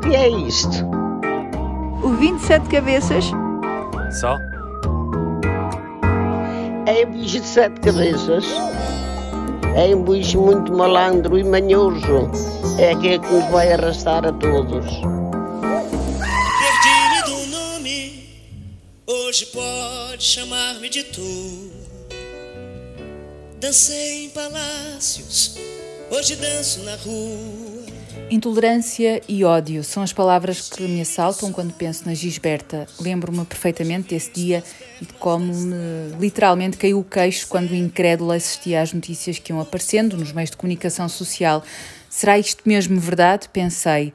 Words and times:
O 0.00 0.08
que 0.10 0.16
é 0.16 0.30
isto? 0.30 0.86
O 2.02 2.14
27 2.14 2.70
cabeças? 2.70 3.26
Só? 4.18 4.38
É 6.86 7.06
um 7.06 7.12
bicho 7.12 7.38
de 7.38 7.46
sete 7.46 7.78
cabeças. 7.82 8.46
É 9.76 9.94
um 9.94 10.02
bicho 10.02 10.40
muito 10.40 10.72
malandro 10.72 11.38
e 11.38 11.44
manhoso. 11.44 12.30
É 12.78 12.92
aquele 12.92 13.18
que 13.18 13.30
nos 13.30 13.44
vai 13.50 13.74
arrastar 13.74 14.24
a 14.24 14.32
todos. 14.32 14.86
Perdi-me 16.60 17.22
do 17.26 17.46
nome, 17.50 18.26
hoje 19.06 19.44
pode 19.46 20.22
chamar-me 20.22 20.88
de 20.88 21.04
tu. 21.04 21.70
Dancei 23.60 24.24
em 24.24 24.30
palácios, 24.30 25.58
hoje 26.10 26.36
danço 26.36 26.82
na 26.84 26.96
rua. 26.96 27.69
Intolerância 28.30 29.20
e 29.28 29.42
ódio 29.42 29.82
são 29.82 30.04
as 30.04 30.12
palavras 30.12 30.68
que 30.68 30.84
me 30.84 31.00
assaltam 31.00 31.50
quando 31.50 31.72
penso 31.72 32.06
na 32.06 32.14
Gisberta. 32.14 32.86
Lembro-me 33.00 33.44
perfeitamente 33.44 34.10
desse 34.10 34.30
dia 34.30 34.62
e 35.02 35.04
de 35.04 35.12
como 35.14 35.52
me 35.52 36.14
literalmente 36.20 36.76
caiu 36.76 37.00
o 37.00 37.04
queixo 37.04 37.48
quando 37.48 37.74
incrédula 37.74 38.36
assistia 38.36 38.82
às 38.82 38.92
notícias 38.92 39.40
que 39.40 39.50
iam 39.50 39.60
aparecendo 39.60 40.16
nos 40.16 40.30
meios 40.30 40.50
de 40.50 40.56
comunicação 40.56 41.08
social. 41.08 41.64
Será 42.08 42.38
isto 42.38 42.62
mesmo 42.64 43.00
verdade? 43.00 43.48
Pensei. 43.48 44.12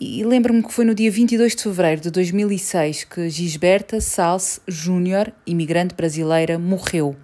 E 0.00 0.24
lembro-me 0.24 0.64
que 0.64 0.72
foi 0.72 0.84
no 0.84 0.92
dia 0.92 1.10
22 1.10 1.54
de 1.54 1.62
fevereiro 1.62 2.00
de 2.00 2.10
2006 2.10 3.04
que 3.04 3.30
Gisberta 3.30 4.00
Salse 4.00 4.60
Júnior, 4.66 5.32
imigrante 5.46 5.94
brasileira, 5.94 6.58
morreu. 6.58 7.14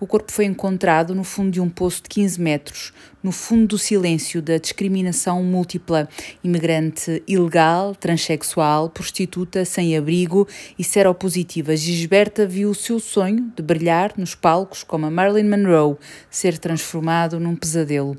O 0.00 0.06
corpo 0.06 0.32
foi 0.32 0.44
encontrado 0.44 1.14
no 1.14 1.24
fundo 1.24 1.50
de 1.50 1.60
um 1.60 1.68
poço 1.68 2.02
de 2.02 2.08
15 2.08 2.40
metros, 2.40 2.92
no 3.22 3.32
fundo 3.32 3.66
do 3.66 3.78
silêncio 3.78 4.40
da 4.40 4.58
discriminação 4.58 5.42
múltipla. 5.42 6.08
Imigrante 6.42 7.22
ilegal, 7.26 7.94
transexual, 7.94 8.88
prostituta, 8.88 9.64
sem 9.64 9.96
abrigo 9.96 10.46
e 10.78 10.84
seropositiva, 10.84 11.76
Gisberta 11.76 12.46
viu 12.46 12.70
o 12.70 12.74
seu 12.74 13.00
sonho 13.00 13.52
de 13.56 13.62
brilhar 13.62 14.12
nos 14.16 14.34
palcos 14.34 14.82
como 14.82 15.06
a 15.06 15.10
Marilyn 15.10 15.48
Monroe 15.48 15.96
ser 16.30 16.58
transformado 16.58 17.40
num 17.40 17.56
pesadelo. 17.56 18.16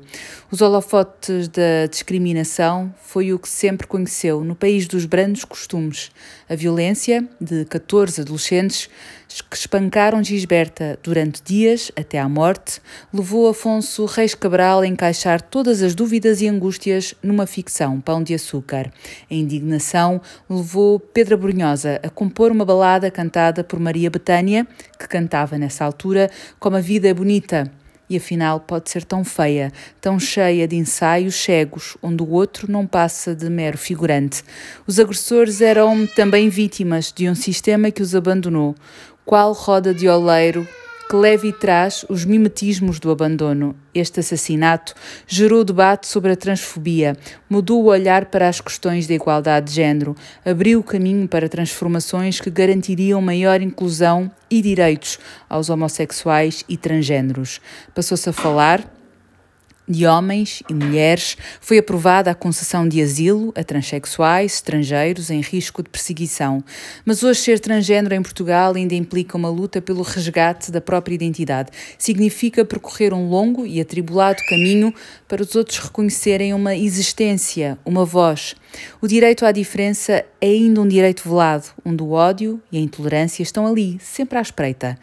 Os 0.50 0.60
holofotes 0.60 1.48
da 1.48 1.86
discriminação 1.88 2.94
foi 3.02 3.32
o 3.32 3.38
que 3.38 3.48
sempre 3.48 3.86
conheceu 3.86 4.44
no 4.44 4.54
país 4.54 4.86
dos 4.86 5.06
brandos 5.06 5.44
costumes. 5.44 6.10
A 6.48 6.54
violência 6.54 7.26
de 7.40 7.64
14 7.64 8.20
adolescentes 8.20 8.88
que 9.48 9.56
espancaram 9.56 10.22
Gisberta 10.22 10.98
durante 11.02 11.39
dias 11.44 11.90
até 11.96 12.18
à 12.18 12.28
morte, 12.28 12.80
levou 13.12 13.48
Afonso 13.48 14.04
Reis 14.04 14.34
Cabral 14.34 14.80
a 14.80 14.86
encaixar 14.86 15.40
todas 15.40 15.82
as 15.82 15.94
dúvidas 15.94 16.40
e 16.40 16.48
angústias 16.48 17.14
numa 17.22 17.46
ficção, 17.46 18.00
Pão 18.00 18.22
de 18.22 18.34
Açúcar. 18.34 18.92
A 19.30 19.34
indignação 19.34 20.20
levou 20.48 20.98
Pedro 20.98 21.38
Brunhosa 21.38 22.00
a 22.02 22.08
compor 22.08 22.50
uma 22.50 22.64
balada 22.64 23.10
cantada 23.10 23.64
por 23.64 23.78
Maria 23.80 24.10
Betânia, 24.10 24.66
que 24.98 25.08
cantava 25.08 25.58
nessa 25.58 25.84
altura 25.84 26.30
como 26.58 26.76
A 26.76 26.80
Vida 26.80 27.08
é 27.08 27.14
Bonita, 27.14 27.70
e 28.10 28.16
afinal 28.16 28.58
pode 28.58 28.90
ser 28.90 29.04
tão 29.04 29.24
feia, 29.24 29.72
tão 30.00 30.18
cheia 30.18 30.66
de 30.66 30.74
ensaios 30.74 31.36
cegos, 31.36 31.96
onde 32.02 32.22
o 32.22 32.30
outro 32.30 32.70
não 32.70 32.84
passa 32.84 33.36
de 33.36 33.48
mero 33.48 33.78
figurante. 33.78 34.42
Os 34.84 34.98
agressores 34.98 35.60
eram 35.60 36.06
também 36.08 36.48
vítimas 36.48 37.12
de 37.12 37.28
um 37.28 37.36
sistema 37.36 37.92
que 37.92 38.02
os 38.02 38.14
abandonou. 38.14 38.74
Qual 39.24 39.52
roda 39.52 39.94
de 39.94 40.08
oleiro 40.08 40.66
que 41.10 41.16
leva 41.16 41.44
e 41.44 41.52
traz 41.52 42.04
os 42.08 42.24
mimetismos 42.24 43.00
do 43.00 43.10
abandono. 43.10 43.74
Este 43.92 44.20
assassinato 44.20 44.94
gerou 45.26 45.64
debate 45.64 46.06
sobre 46.06 46.30
a 46.30 46.36
transfobia, 46.36 47.16
mudou 47.48 47.82
o 47.82 47.86
olhar 47.86 48.26
para 48.26 48.48
as 48.48 48.60
questões 48.60 49.08
da 49.08 49.14
igualdade 49.14 49.66
de 49.66 49.72
género, 49.72 50.14
abriu 50.44 50.78
o 50.78 50.84
caminho 50.84 51.26
para 51.26 51.48
transformações 51.48 52.40
que 52.40 52.48
garantiriam 52.48 53.20
maior 53.20 53.60
inclusão 53.60 54.30
e 54.48 54.62
direitos 54.62 55.18
aos 55.48 55.68
homossexuais 55.68 56.64
e 56.68 56.76
transgêneros. 56.76 57.60
Passou-se 57.92 58.28
a 58.28 58.32
falar 58.32 58.99
de 59.90 60.06
homens 60.06 60.62
e 60.70 60.72
mulheres, 60.72 61.36
foi 61.60 61.78
aprovada 61.78 62.30
a 62.30 62.34
concessão 62.34 62.88
de 62.88 63.02
asilo 63.02 63.52
a 63.56 63.64
transexuais, 63.64 64.54
estrangeiros 64.54 65.30
em 65.30 65.40
risco 65.40 65.82
de 65.82 65.90
perseguição. 65.90 66.62
Mas 67.04 67.24
hoje 67.24 67.40
ser 67.40 67.58
transgênero 67.58 68.14
em 68.14 68.22
Portugal 68.22 68.74
ainda 68.74 68.94
implica 68.94 69.36
uma 69.36 69.50
luta 69.50 69.82
pelo 69.82 70.02
resgate 70.02 70.70
da 70.70 70.80
própria 70.80 71.14
identidade. 71.14 71.70
Significa 71.98 72.64
percorrer 72.64 73.12
um 73.12 73.28
longo 73.28 73.66
e 73.66 73.80
atribulado 73.80 74.38
caminho 74.48 74.94
para 75.26 75.42
os 75.42 75.56
outros 75.56 75.78
reconhecerem 75.78 76.54
uma 76.54 76.76
existência, 76.76 77.76
uma 77.84 78.04
voz. 78.04 78.54
O 79.00 79.08
direito 79.08 79.44
à 79.44 79.50
diferença 79.50 80.24
é 80.40 80.46
ainda 80.46 80.80
um 80.80 80.86
direito 80.86 81.28
velado, 81.28 81.66
onde 81.84 82.02
o 82.02 82.12
ódio 82.12 82.62
e 82.70 82.78
a 82.78 82.80
intolerância 82.80 83.42
estão 83.42 83.66
ali, 83.66 83.98
sempre 84.00 84.38
à 84.38 84.40
espreita. 84.40 84.96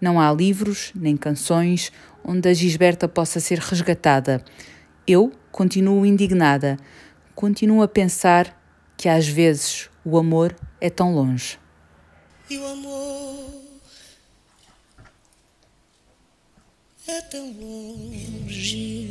Não 0.00 0.20
há 0.20 0.32
livros, 0.32 0.92
nem 0.94 1.16
canções 1.16 1.92
onde 2.24 2.48
a 2.48 2.54
Gisberta 2.54 3.06
possa 3.06 3.38
ser 3.40 3.58
resgatada. 3.58 4.44
Eu 5.06 5.32
continuo 5.52 6.06
indignada, 6.06 6.78
continuo 7.34 7.82
a 7.82 7.88
pensar 7.88 8.60
que 8.96 9.08
às 9.08 9.28
vezes 9.28 9.90
o 10.04 10.16
amor 10.16 10.54
é 10.80 10.88
tão 10.88 11.14
longe. 11.14 11.58
E 12.48 12.56
o 12.56 12.66
amor 12.66 13.54
é 17.06 17.20
tão 17.22 17.52
longe. 17.52 19.04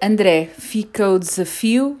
André, 0.00 0.50
fica 0.58 1.08
o 1.08 1.18
desafio 1.18 2.00